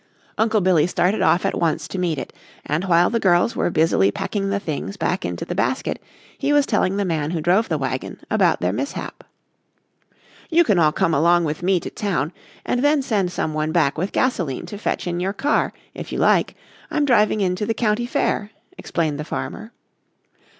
[0.39, 2.33] Uncle Billy started off at once to meet it
[2.65, 6.01] and while the girls were busily packing the things back into the basket
[6.35, 9.23] he was telling the man who drove the wagon about their mishap.
[10.49, 12.33] "You can all come along with me to town
[12.65, 16.17] and then send some one back with gasoline to fetch in your car, if you
[16.17, 16.55] like.
[16.89, 18.49] I'm driving in to the county fair,"
[18.79, 19.71] explained the farmer.